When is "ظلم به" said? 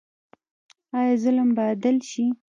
1.23-1.61